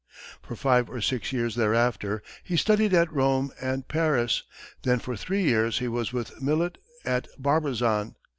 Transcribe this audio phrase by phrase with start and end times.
[0.41, 4.41] For five or six years thereafter, he studied at Rome and Paris,
[4.81, 8.15] then for three years he was with Millet at Barbizon.